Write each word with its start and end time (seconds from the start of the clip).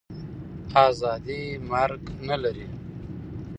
آزادي 0.87 1.41
مرګ 1.69 2.01
نه 2.27 2.35
لري. 2.43 2.67